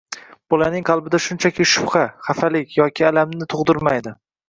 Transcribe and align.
bolaning 0.53 0.85
qalbida 0.89 1.19
shunchaki 1.27 1.69
shubha, 1.73 2.03
xafalik 2.31 2.77
yoki 2.83 3.09
alamni 3.15 3.53
tug‘dirmaydi. 3.57 4.21